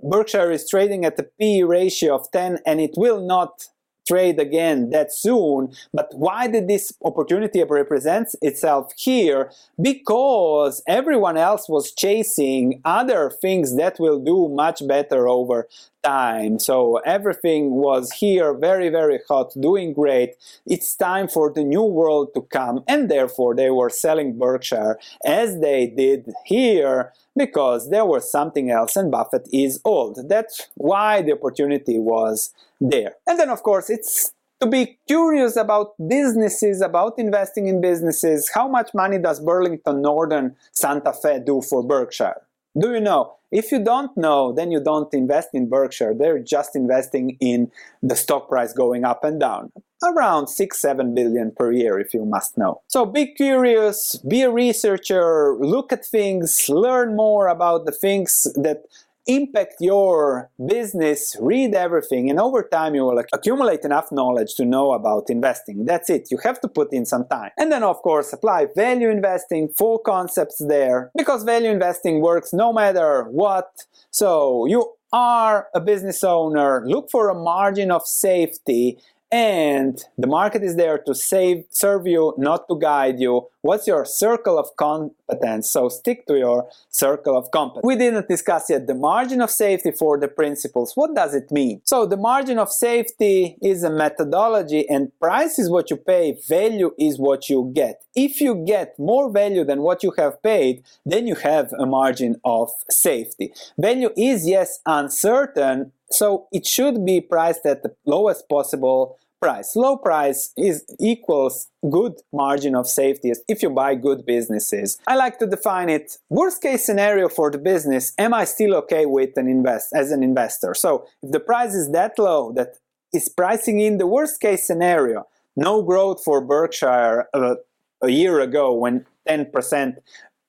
Berkshire 0.02 0.52
is 0.52 0.70
trading 0.70 1.06
at 1.06 1.20
a 1.20 1.24
P 1.24 1.64
ratio 1.64 2.16
of 2.16 2.32
10 2.32 2.60
and 2.66 2.80
it 2.80 2.94
will 2.96 3.22
not 3.22 3.68
trade 4.08 4.40
again 4.40 4.90
that 4.92 5.14
soon. 5.14 5.74
But 5.94 6.10
why 6.14 6.48
did 6.48 6.68
this 6.68 6.94
opportunity 7.04 7.64
represent 7.64 8.30
itself 8.42 8.94
here? 8.98 9.52
Because 9.82 10.84
everyone 10.88 11.38
else 11.38 11.68
was 11.70 11.92
chasing 11.92 12.82
other 12.86 13.30
things 13.30 13.76
that 13.78 14.00
will 14.00 14.20
do 14.20 14.50
much 14.50 14.86
better 14.88 15.28
over 15.28 15.68
time. 16.04 16.60
So 16.60 16.98
everything 17.06 17.72
was 17.72 18.12
here 18.12 18.54
very, 18.54 18.90
very 18.90 19.20
hot, 19.28 19.54
doing 19.60 19.94
great. 19.94 20.36
It's 20.66 20.96
time 20.96 21.28
for 21.28 21.52
the 21.52 21.64
new 21.64 21.84
world 21.84 22.34
to 22.34 22.42
come, 22.42 22.84
and 22.88 23.10
therefore 23.10 23.56
they 23.56 23.70
were 23.70 23.90
selling 23.90 24.38
Berkshire 24.38 24.98
as 25.26 25.60
they 25.60 25.88
did 25.88 26.32
here 26.46 27.14
because 27.36 27.90
there 27.90 28.06
was 28.06 28.32
something 28.32 28.70
else 28.70 28.96
and 28.96 29.12
Buffett 29.12 29.48
is 29.54 29.80
old. 29.86 30.20
That's 30.28 30.68
why 30.76 31.22
the 31.22 31.34
opportunity 31.34 32.00
was 32.00 32.54
there. 32.80 33.16
And 33.28 33.40
then, 33.40 33.50
of 33.50 33.64
course, 33.64 33.90
it's 33.90 34.34
to 34.62 34.68
be 34.68 35.00
curious 35.08 35.56
about 35.56 35.94
businesses, 36.08 36.82
about 36.82 37.14
investing 37.18 37.68
in 37.68 37.82
businesses. 37.82 38.52
How 38.54 38.68
much 38.68 38.94
money 38.94 39.18
does 39.18 39.40
Burlington 39.40 40.02
Northern 40.02 40.56
Santa 40.72 41.14
Fe 41.14 41.40
do 41.44 41.62
for 41.62 41.84
Berkshire? 41.84 42.42
Do 42.80 42.94
you 42.94 43.02
know? 43.02 43.36
If 43.52 43.72
you 43.72 43.84
don't 43.84 44.16
know, 44.16 44.54
then 44.54 44.72
you 44.72 44.80
don't 44.80 45.14
invest 45.14 45.50
in 45.54 45.68
Berkshire. 45.68 46.14
They're 46.14 46.40
just 46.40 46.76
investing 46.76 47.38
in 47.42 47.72
the 48.02 48.16
stock 48.16 48.48
price 48.48 48.72
going 48.72 49.04
up 49.04 49.24
and 49.24 49.40
down. 49.40 49.72
Around 50.04 50.48
6 50.48 50.80
7 50.80 51.14
billion 51.14 51.52
per 51.52 51.72
year, 51.72 52.00
if 52.00 52.14
you 52.14 52.26
must 52.26 52.58
know. 52.58 52.82
So 52.88 53.06
be 53.06 53.28
curious, 53.28 54.16
be 54.28 54.42
a 54.42 54.52
researcher, 54.52 55.56
look 55.60 55.94
at 55.94 56.06
things, 56.06 56.70
learn 56.70 57.16
more 57.16 57.48
about 57.48 57.86
the 57.86 57.92
things 57.92 58.48
that 58.56 58.84
impact 59.28 59.76
your 59.80 60.50
business, 60.68 61.36
read 61.40 61.76
everything, 61.76 62.30
and 62.30 62.40
over 62.40 62.64
time 62.64 62.96
you 62.96 63.04
will 63.04 63.24
accumulate 63.34 63.82
enough 63.82 64.12
knowledge 64.12 64.56
to 64.56 64.66
know 64.66 64.94
about 64.94 65.30
investing. 65.30 65.86
That's 65.86 66.10
it. 66.10 66.30
You 66.32 66.38
have 66.44 66.60
to 66.62 66.68
put 66.68 66.92
in 66.92 67.06
some 67.06 67.26
time. 67.28 67.52
And 67.58 67.72
then, 67.72 67.84
of 67.84 68.02
course, 68.02 68.34
apply 68.34 68.68
value 68.76 69.10
investing, 69.10 69.70
four 69.78 70.00
concepts 70.00 70.58
there, 70.58 71.12
because 71.16 71.44
value 71.44 71.70
investing 71.70 72.22
works 72.22 72.54
no 72.54 72.74
matter 72.74 73.24
what. 73.30 73.86
So 74.10 74.66
you 74.66 74.94
are 75.14 75.68
a 75.76 75.82
business 75.82 76.24
owner, 76.24 76.84
look 76.86 77.12
for 77.12 77.30
a 77.30 77.36
margin 77.36 77.92
of 77.92 78.08
safety 78.08 78.98
and 79.32 80.04
the 80.18 80.28
market 80.28 80.64
is 80.64 80.76
there 80.76 80.98
to 81.00 81.16
save, 81.16 81.66
serve 81.70 82.06
you, 82.08 82.34
not 82.38 82.68
to 82.70 82.78
guide 82.78 83.20
you. 83.20 83.48
What's 83.64 83.86
your 83.86 84.06
circle 84.06 84.58
of 84.58 84.76
competence? 84.76 85.70
So 85.70 85.88
stick 85.88 86.26
to 86.26 86.36
your 86.36 86.68
circle 86.90 87.38
of 87.38 87.52
competence. 87.52 87.84
We 87.86 87.96
didn't 87.96 88.28
discuss 88.28 88.72
yet 88.72 88.88
the 88.88 88.96
margin 88.96 89.40
of 89.40 89.52
safety 89.52 89.92
for 89.92 90.18
the 90.18 90.28
principles. 90.28 90.94
What 90.96 91.14
does 91.14 91.36
it 91.36 91.52
mean? 91.52 91.82
So 91.86 92.08
the 92.08 92.18
margin 92.18 92.58
of 92.58 92.72
safety 92.72 93.58
is 93.62 93.84
a 93.84 93.92
methodology 93.92 94.90
and 94.90 95.12
price 95.20 95.60
is 95.60 95.70
what 95.70 95.92
you 95.92 95.98
pay, 95.98 96.40
value 96.50 96.92
is 96.98 97.20
what 97.20 97.50
you 97.52 97.72
get. 97.76 98.02
If 98.16 98.42
you 98.42 98.56
get 98.66 98.98
more 98.98 99.32
value 99.32 99.64
than 99.64 99.82
what 99.84 100.02
you 100.02 100.12
have 100.18 100.42
paid, 100.42 100.84
then 101.06 101.28
you 101.28 101.36
have 101.36 101.72
a 101.74 101.86
margin 101.86 102.38
of 102.44 102.72
safety. 102.90 103.54
Value 103.78 104.10
is 104.18 104.48
yes 104.48 104.80
uncertain, 104.88 105.92
so 106.10 106.48
it 106.52 106.66
should 106.66 107.06
be 107.06 107.22
priced 107.22 107.66
at 107.68 107.84
the 107.84 107.96
lowest 108.06 108.50
possible 108.50 109.20
price. 109.42 109.76
Low 109.76 109.98
price 109.98 110.54
is 110.56 110.86
equals 111.00 111.68
good 111.90 112.14
margin 112.32 112.76
of 112.76 112.88
safety 112.88 113.32
if 113.48 113.64
you 113.64 113.70
buy 113.70 113.96
good 113.96 114.26
businesses. 114.26 115.00
I 115.08 115.16
like 115.16 115.40
to 115.40 115.48
define 115.48 115.90
it 115.90 116.18
worst 116.30 116.62
case 116.62 116.86
scenario 116.86 117.28
for 117.28 117.50
the 117.52 117.58
business, 117.58 118.14
am 118.18 118.34
I 118.34 118.46
still 118.46 118.76
okay 118.76 119.06
with 119.06 119.36
an 119.36 119.48
invest 119.48 119.88
as 119.94 120.12
an 120.12 120.24
investor? 120.24 120.74
So 120.74 121.08
if 121.24 121.32
the 121.32 121.40
price 121.40 121.74
is 121.74 121.92
that 121.92 122.18
low 122.20 122.54
that 122.54 122.78
is 123.12 123.28
pricing 123.28 123.80
in 123.80 123.98
the 123.98 124.08
worst 124.08 124.40
case 124.40 124.66
scenario, 124.66 125.28
no 125.56 125.82
growth 125.82 126.24
for 126.24 126.40
Berkshire 126.40 127.28
uh, 127.34 127.56
a 128.02 128.10
year 128.10 128.40
ago 128.40 128.74
when 128.74 129.06
10% 129.28 129.96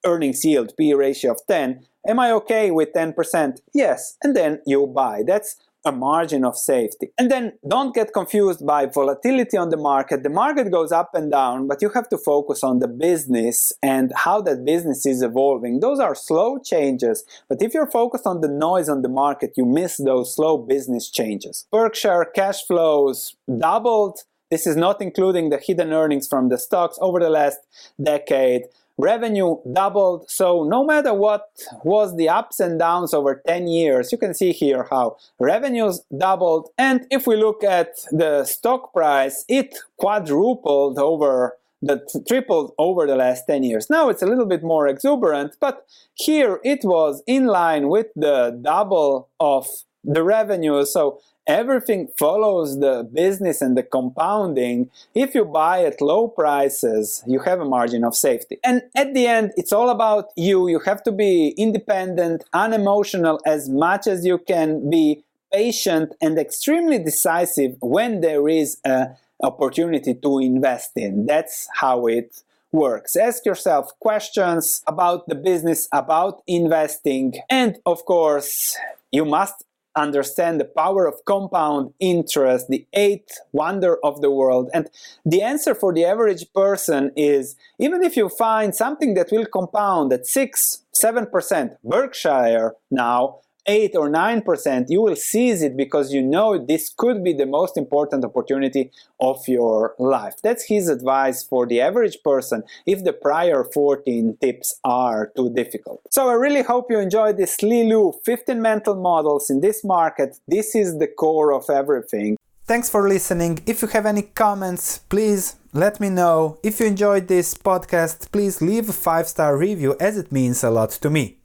earnings 0.05 0.45
yield, 0.45 0.75
P 0.77 0.95
ratio 0.95 1.33
of 1.33 1.41
10, 1.49 1.85
am 2.07 2.19
I 2.19 2.31
okay 2.33 2.71
with 2.71 2.93
10%? 2.93 3.61
Yes, 3.73 4.17
and 4.23 4.37
then 4.37 4.61
you 4.67 4.87
buy. 4.87 5.23
That's 5.27 5.57
a 5.85 5.93
margin 5.93 6.45
of 6.45 6.57
safety. 6.57 7.09
And 7.19 7.31
then 7.31 7.53
don't 7.69 7.95
get 7.95 8.13
confused 8.13 8.65
by 8.67 8.87
volatility 8.87 9.57
on 9.57 9.71
the 9.71 9.77
market. 9.77 10.23
The 10.23 10.31
market 10.31 10.71
goes 10.71 10.93
up 10.93 11.11
and 11.15 11.31
down, 11.31 11.67
but 11.67 11.83
you 11.83 11.91
have 11.91 12.09
to 12.11 12.19
focus 12.19 12.63
on 12.63 12.79
the 12.79 12.89
business 12.89 13.73
and 13.83 14.13
how 14.15 14.41
that 14.43 14.65
business 14.65 15.07
is 15.07 15.23
evolving. 15.23 15.81
Those 15.81 15.99
are 15.99 16.15
slow 16.15 16.59
changes, 16.59 17.25
but 17.49 17.61
if 17.63 17.75
you're 17.75 17.91
focused 17.91 18.27
on 18.27 18.41
the 18.41 18.49
noise 18.49 18.89
on 18.89 19.03
the 19.03 19.09
market, 19.09 19.55
you 19.57 19.65
miss 19.65 19.97
those 19.97 20.35
slow 20.35 20.59
business 20.59 21.11
changes. 21.11 21.67
Berkshire 21.71 22.27
cash 22.35 22.65
flows 22.65 23.35
doubled. 23.59 24.21
This 24.51 24.67
is 24.67 24.77
not 24.77 25.01
including 25.01 25.49
the 25.49 25.59
hidden 25.59 25.93
earnings 25.93 26.29
from 26.29 26.51
the 26.51 26.59
stocks 26.59 26.99
over 27.01 27.19
the 27.19 27.31
last 27.31 27.59
decade 28.03 28.65
revenue 28.99 29.57
doubled. 29.73 30.29
So 30.29 30.65
no 30.65 30.85
matter 30.85 31.15
what 31.15 31.49
was 31.85 32.17
the 32.17 32.29
ups 32.29 32.61
and 32.61 32.79
downs 32.79 33.15
over 33.15 33.43
10 33.47 33.67
years 33.67 34.13
you 34.13 34.19
can 34.19 34.35
see 34.35 34.53
here 34.53 34.87
how 34.91 35.17
revenues 35.39 36.03
doubled. 36.17 36.71
And 36.79 37.07
if 37.11 37.27
we 37.27 37.37
look 37.37 37.65
at 37.65 37.89
the 38.11 38.45
stock 38.45 38.93
price 38.93 39.45
it 39.49 39.77
quadrupled 39.97 40.99
over 40.99 41.57
the 41.81 42.01
tripled 42.29 42.73
over 42.79 43.07
the 43.07 43.17
last 43.17 43.47
10 43.47 43.65
years. 43.65 43.91
Now 43.91 44.09
it's 44.09 44.23
a 44.23 44.27
little 44.27 44.47
bit 44.47 44.63
more 44.63 44.87
exuberant 44.87 45.57
but 45.61 45.87
here 46.15 46.61
it 46.63 46.85
was 46.85 47.23
in 47.27 47.47
line 47.47 47.89
with 47.89 48.07
the 48.15 48.59
double 48.63 49.29
of 49.41 49.67
the 50.05 50.23
revenue. 50.23 50.85
So 50.85 51.21
everything 51.53 52.09
follows 52.17 52.81
the 52.81 53.07
business 53.13 53.61
and 53.61 53.77
the 53.77 53.83
compounding. 53.83 54.91
If 55.15 55.35
you 55.35 55.45
buy 55.45 55.85
at 55.85 56.01
low 56.01 56.29
prices, 56.29 57.23
you 57.27 57.41
have 57.41 57.61
a 57.61 57.65
margin 57.65 58.05
of 58.05 58.17
safety. 58.17 58.59
And 58.65 58.83
at 58.95 59.13
the 59.13 59.27
end, 59.27 59.53
it's 59.57 59.73
all 59.73 59.91
about 59.91 60.31
you. 60.35 60.69
You 60.69 60.81
have 60.81 61.03
to 61.05 61.13
be 61.13 61.49
independent, 61.59 62.45
unemotional 62.55 63.39
as 63.45 63.69
much 63.69 64.07
as 64.07 64.25
you 64.25 64.39
can 64.39 64.89
be 64.89 65.23
patient 65.53 66.15
and 66.23 66.39
extremely 66.39 66.99
decisive 66.99 67.77
when 67.81 68.23
there 68.23 68.49
is 68.49 68.79
an 68.85 69.15
opportunity 69.43 70.15
to 70.15 70.39
invest 70.39 70.93
in. 70.97 71.27
That's 71.27 71.69
how 71.75 72.07
it 72.07 72.43
works. 72.73 73.15
Ask 73.15 73.45
yourself 73.45 73.91
questions 74.01 74.83
about 74.87 75.29
the 75.29 75.35
business, 75.35 75.89
about 75.93 76.43
investing, 76.47 77.35
and 77.51 77.79
of 77.85 78.07
course, 78.07 78.79
you 79.11 79.27
must 79.27 79.65
understand 79.97 80.61
the 80.61 80.65
power 80.65 81.07
of 81.07 81.25
compound 81.25 81.93
interest, 82.01 82.69
the 82.69 82.87
eighth 82.93 83.39
wonder 83.53 83.99
of 84.05 84.21
the 84.21 84.31
world. 84.31 84.71
And 84.73 84.89
the 85.25 85.43
answer 85.43 85.75
for 85.75 85.93
the 85.93 86.05
average 86.05 86.53
person 86.55 87.11
is 87.17 87.57
even 87.79 88.03
if 88.03 88.17
you 88.17 88.29
find 88.29 88.75
something 88.75 89.15
that 89.15 89.31
will 89.31 89.47
compound 89.47 90.13
at 90.13 90.27
6, 90.27 90.85
7%, 90.95 91.77
Berkshire 91.85 92.75
now 92.91 93.41
8 93.67 93.95
or 93.97 94.11
9%, 94.11 94.87
you 94.89 95.01
will 95.01 95.17
seize 95.17 95.63
it 95.63 95.77
because 95.77 96.13
you 96.13 96.23
know 96.23 96.59
this 96.59 96.93
could 96.97 97.23
be 97.23 97.33
the 97.33 97.47
most 97.47 97.77
important 97.77 98.25
opportunity 98.25 98.91
of 99.21 99.47
your 99.47 99.95
life. 99.99 100.35
That's 100.43 100.65
his 100.65 100.89
advice 100.89 101.43
for 101.43 101.67
the 101.67 101.81
average 101.81 102.23
person 102.25 102.63
if 102.87 103.05
the 103.05 103.13
prior 103.13 103.65
14 103.65 104.37
tips 104.41 104.79
are 104.85 105.33
too 105.37 105.53
difficult. 105.55 106.01
So 106.11 106.29
I 106.29 106.35
really 106.35 106.63
hope 106.63 106.91
you 106.91 106.99
enjoyed 106.99 107.37
this 107.37 107.63
Li 107.63 107.85
Lu 107.85 108.13
15 108.25 108.61
mental 108.61 108.95
models 108.95 109.51
in 109.51 109.61
this 109.61 109.85
market. 109.85 110.39
This 110.49 110.75
is 110.75 110.99
the 110.99 111.07
core 111.07 111.53
of 111.53 111.71
everything. 111.71 112.37
Thanks 112.65 112.89
for 112.89 113.09
listening. 113.09 113.61
If 113.67 113.83
you 113.83 113.89
have 113.89 114.07
any 114.07 114.23
comments, 114.23 114.99
please 114.99 115.57
let 115.73 116.01
me 116.01 116.09
know. 116.11 116.59
If 116.63 116.81
you 116.81 116.87
enjoyed 116.87 117.29
this 117.29 117.55
podcast, 117.55 118.31
please 118.31 118.63
leave 118.63 118.89
a 118.89 118.93
5-star 118.93 119.57
review 119.57 119.97
as 119.99 120.17
it 120.17 120.31
means 120.31 120.63
a 120.63 120.71
lot 120.71 120.91
to 120.91 121.11
me. 121.11 121.39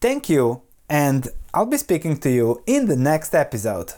Thank 0.00 0.28
you 0.28 0.62
and 0.90 1.28
I'll 1.54 1.66
be 1.66 1.78
speaking 1.78 2.18
to 2.18 2.30
you 2.30 2.62
in 2.66 2.86
the 2.86 2.96
next 2.96 3.34
episode. 3.34 3.94